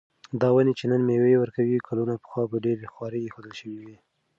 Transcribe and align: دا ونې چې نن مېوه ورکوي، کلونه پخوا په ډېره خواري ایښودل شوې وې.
دا 0.41 0.49
ونې 0.53 0.73
چې 0.79 0.85
نن 0.91 1.01
مېوه 1.07 1.31
ورکوي، 1.43 1.85
کلونه 1.87 2.13
پخوا 2.23 2.43
په 2.51 2.57
ډېره 2.65 2.91
خواري 2.93 3.19
ایښودل 3.23 3.53
شوې 3.59 3.77
وې. 3.85 3.95